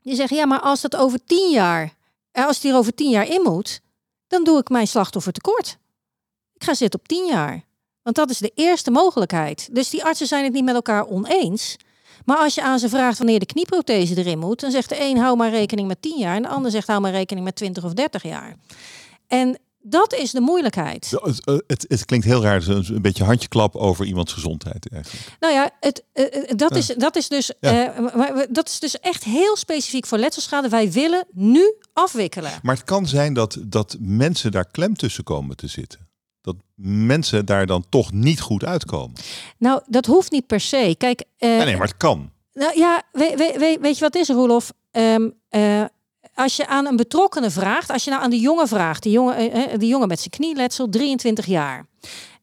[0.01, 1.93] die zegt, ja, maar als dat over tien jaar,
[2.31, 3.81] eh, als die er over tien jaar in moet,
[4.27, 5.77] dan doe ik mijn slachtoffer tekort.
[6.53, 7.63] Ik ga zitten op tien jaar.
[8.01, 9.69] Want dat is de eerste mogelijkheid.
[9.71, 11.77] Dus die artsen zijn het niet met elkaar oneens.
[12.25, 15.17] Maar als je aan ze vraagt wanneer de knieprothese erin moet, dan zegt de een
[15.17, 17.83] hou maar rekening met 10 jaar en de ander zegt hou maar rekening met 20
[17.83, 18.55] of 30 jaar.
[19.27, 21.17] En dat is de moeilijkheid.
[21.21, 24.89] Het, eh, het, het klinkt heel raar, een beetje handjeklap over iemands gezondheid.
[24.89, 25.37] Eigenlijk.
[25.39, 26.75] Nou ja, het, uh, dat, ja.
[26.75, 27.99] is, dat, is dus, ja.
[27.99, 30.69] uh, dat is dus echt heel specifiek voor letselschade.
[30.69, 32.51] Wij willen nu afwikkelen.
[32.61, 36.07] Maar het kan zijn dat, dat mensen daar klem tussen komen te zitten.
[36.41, 39.17] Dat mensen daar dan toch niet goed uitkomen.
[39.57, 40.95] Nou, dat hoeft niet per se.
[40.97, 42.31] Kijk, nee, nee, maar het kan.
[42.53, 44.71] Nou ja, weet, weet, weet je wat is, Roelof?
[44.91, 45.33] Um,
[46.35, 49.51] als je aan een betrokkenen vraagt, als je nou aan die jongen vraagt, die jongen,
[49.51, 51.85] eh, die jongen met zijn knieletsel, 23 jaar.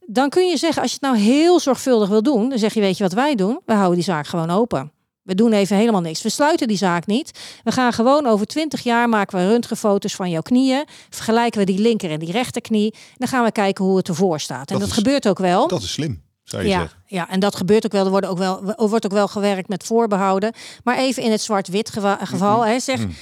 [0.07, 2.81] Dan kun je zeggen, als je het nou heel zorgvuldig wil doen, dan zeg je,
[2.81, 3.61] weet je wat wij doen?
[3.65, 4.93] We houden die zaak gewoon open.
[5.23, 6.23] We doen even helemaal niks.
[6.23, 7.39] We sluiten die zaak niet.
[7.65, 10.85] We gaan gewoon over 20 jaar maken we röntgenfoto's van jouw knieën.
[11.11, 12.95] Vergelijken we die linker en die rechterknie.
[13.17, 14.71] Dan gaan we kijken hoe het ervoor staat.
[14.71, 15.69] En dat, dat is, gebeurt ook wel.
[15.69, 16.23] Dat is slim.
[16.45, 16.99] Zou je ja, zeggen.
[17.07, 18.05] ja, en dat gebeurt ook wel.
[18.05, 20.53] Er wordt ook wel, er wordt ook wel gewerkt met voorbehouden.
[20.85, 22.57] Maar even in het zwart-wit geval.
[22.57, 22.63] Mm -hmm.
[22.63, 23.15] hè, zeg, mm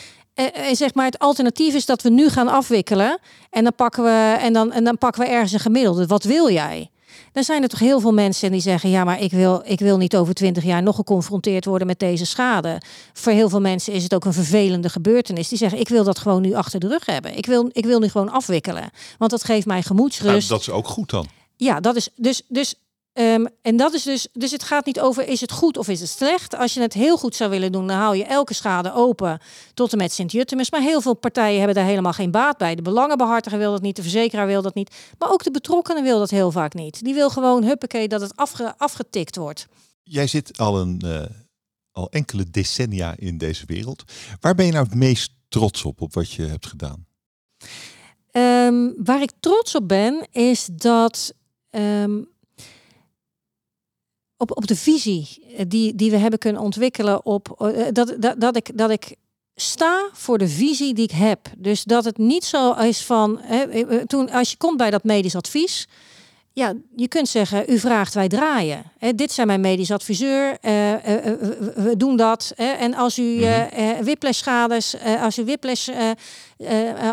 [0.46, 3.18] en zeg maar, het alternatief is dat we nu gaan afwikkelen.
[3.50, 6.06] En dan pakken we, en dan, en dan pakken we ergens een gemiddelde.
[6.06, 6.90] Wat wil jij?
[7.32, 9.96] Dan zijn er toch heel veel mensen die zeggen: Ja, maar ik wil, ik wil
[9.96, 12.80] niet over twintig jaar nog geconfronteerd worden met deze schade.
[13.12, 15.48] Voor heel veel mensen is het ook een vervelende gebeurtenis.
[15.48, 17.36] Die zeggen: Ik wil dat gewoon nu achter de rug hebben.
[17.36, 18.90] Ik wil, ik wil nu gewoon afwikkelen.
[19.18, 20.48] Want dat geeft mij gemoedsrust.
[20.48, 21.26] Ja, dat is ook goed dan.
[21.56, 22.42] Ja, dat is dus.
[22.48, 22.74] dus
[23.20, 26.00] Um, en dat is dus, dus het gaat niet over is het goed of is
[26.00, 26.56] het slecht.
[26.56, 29.40] Als je het heel goed zou willen doen, dan hou je elke schade open
[29.74, 30.70] tot en met Sint-Jutemus.
[30.70, 32.74] Maar heel veel partijen hebben daar helemaal geen baat bij.
[32.74, 34.94] De belangenbehartiger wil dat niet, de verzekeraar wil dat niet.
[35.18, 37.04] Maar ook de betrokkenen wil dat heel vaak niet.
[37.04, 39.66] Die wil gewoon, huppakee, dat het afge, afgetikt wordt.
[40.02, 41.22] Jij zit al, een, uh,
[41.92, 44.04] al enkele decennia in deze wereld.
[44.40, 47.06] Waar ben je nou het meest trots op, op wat je hebt gedaan?
[48.32, 51.32] Um, waar ik trots op ben, is dat...
[51.70, 52.36] Um,
[54.38, 57.26] op, op de visie eh, die, die we hebben kunnen ontwikkelen.
[57.26, 59.14] Op, uh, dat, dat, dat, ik, dat ik
[59.54, 61.50] sta voor de visie die ik heb.
[61.58, 63.38] Dus dat het niet zo is van.
[63.40, 65.88] Hè, toen, als je komt bij dat medisch advies.
[66.58, 68.82] Ja, je kunt zeggen, u vraagt, wij draaien.
[68.98, 71.40] Hè, dit zijn mijn medisch adviseur, eh, eh, eh,
[71.74, 72.52] we- doen dat.
[72.56, 73.40] Hè, en als u
[74.02, 75.88] whiplash-schades, eh, als u whiplash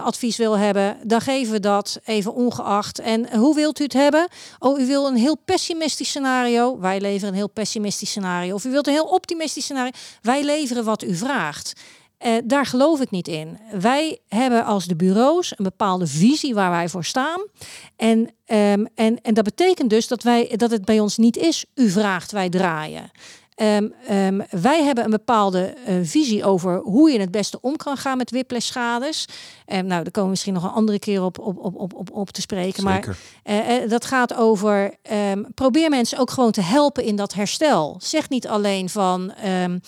[0.04, 3.00] advies wil hebben, dan geven we dat even ongeacht.
[3.00, 4.28] En hoe wilt u het hebben?
[4.60, 6.80] Oh, u wil een heel pessimistisch scenario.
[6.80, 8.54] Wij leveren een heel pessimistisch scenario.
[8.54, 9.92] Of u wilt een heel optimistisch scenario.
[10.22, 11.74] Wij leveren wat u vraagt.
[12.18, 13.60] Eh, daar geloof ik niet in.
[13.80, 17.48] Wij hebben als de bureaus een bepaalde visie waar wij voor staan.
[17.96, 21.66] En, ehm, en, en dat betekent dus dat, wij, dat het bij ons niet is,
[21.76, 23.12] u vraagt, wij draaien.
[23.56, 27.98] Ehm, ehm, wij hebben een bepaalde eh, visie over hoe je het beste om kan
[27.98, 29.26] gaan met whiplash-schades.
[29.66, 32.30] En nou, daar komen we misschien nog een andere keer op, op, op, op, op,
[32.30, 32.84] te spreken.
[32.84, 33.18] Maar Zeker.
[33.44, 37.96] eh, eh, dat gaat over ehm, probeer mensen ook gewoon te helpen in dat herstel.
[38.00, 39.80] Zeg niet alleen van ehm,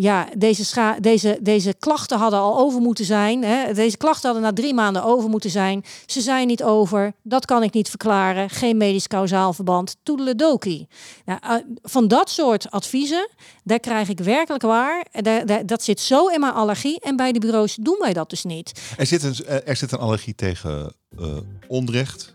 [0.00, 3.44] ja, deze, scha deze, deze klachten hadden al over moeten zijn.
[3.44, 3.72] Hè?
[3.72, 5.84] Deze klachten hadden na drie maanden over moeten zijn.
[6.06, 7.12] Ze zijn niet over.
[7.22, 8.50] Dat kan ik niet verklaren.
[8.50, 9.96] Geen medisch kausaal verband.
[10.02, 10.86] Toedeledoki.
[11.24, 13.28] Nou, van dat soort adviezen,
[13.64, 15.06] daar krijg ik werkelijk waar.
[15.12, 17.00] daar- daar- dat zit zo in mijn allergie.
[17.00, 18.80] En bij de bureaus doen wij dat dus niet.
[18.96, 21.36] Er zit een, eh, er zit een allergie tegen eh,
[21.68, 22.34] onrecht.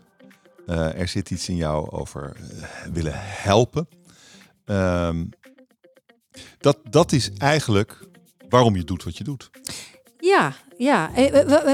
[0.66, 2.36] Eh, er zit iets in jou over
[2.92, 3.88] willen helpen.
[4.64, 5.24] Ehm,
[6.58, 8.08] dat, dat is eigenlijk
[8.48, 9.50] waarom je doet wat je doet.
[10.18, 11.10] Ja, ja.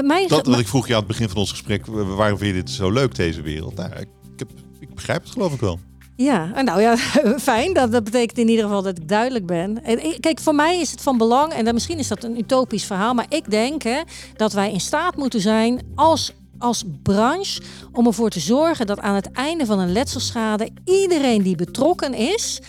[0.01, 1.85] Mijn, Dat wat ik vroeg je aan het begin van ons gesprek.
[1.85, 3.75] Waarom vind je dit zo leuk, deze wereld?
[3.75, 5.79] Nou, ik, ik, heb, ik begrijp het geloof ik wel.
[6.21, 6.97] Ja, nou ja,
[7.51, 7.73] fijn.
[7.73, 9.81] Dat, dat betekent in ieder geval dat ik duidelijk ben.
[10.19, 13.13] Kijk, voor mij is het van belang, en dan misschien is dat een utopisch verhaal,
[13.13, 14.01] maar ik denk hè,
[14.35, 19.15] dat wij in staat moeten zijn als, als branche om ervoor te zorgen dat aan
[19.15, 22.61] het einde van een letselschade iedereen die betrokken is,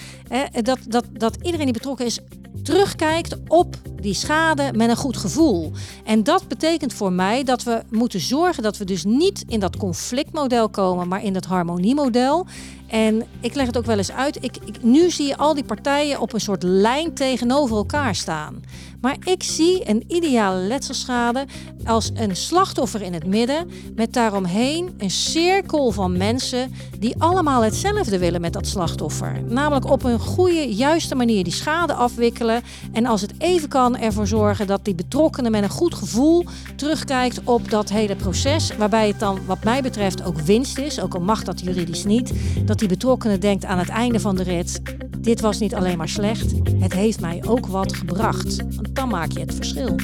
[0.63, 2.21] dat, dat, dat iedereen die betrokken is,
[2.63, 5.73] terugkijkt op die schade met een goed gevoel.
[6.05, 9.77] En dat betekent voor mij dat we moeten zorgen dat we dus niet in dat
[9.77, 12.47] conflictmodel komen, maar in dat harmoniemodel.
[12.91, 14.45] En ik leg het ook wel eens uit.
[14.45, 18.63] Ik, nu zie je al die partijen op een soort lijn tegenover elkaar staan.
[19.01, 21.47] Maar ik zie een ideale letselschade
[21.85, 23.71] als een slachtoffer in het midden.
[23.95, 29.43] Met daaromheen een cirkel van mensen die allemaal hetzelfde willen met dat slachtoffer.
[29.49, 32.63] Namelijk op een goede, juiste manier die schade afwikkelen.
[32.93, 36.45] En als het even kan ervoor zorgen dat die betrokkenen met een goed gevoel
[36.77, 38.77] terugkijkt op dat hele proces.
[38.77, 41.01] Waarbij het dan wat mij betreft ook winst is.
[41.01, 42.33] Ook al mag dat juridisch niet.
[42.65, 44.81] Dat die betrokkenen denkt aan het einde van de rit.
[45.21, 46.55] Dit was niet alleen maar slecht.
[46.79, 48.57] Het heeft mij ook wat gebracht.
[48.57, 49.97] Want dan maak je het verschil.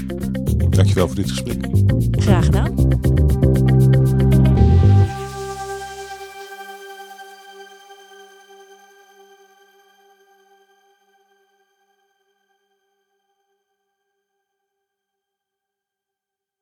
[0.71, 1.67] Dankjewel voor dit gesprek.
[2.11, 2.75] Graag gedaan.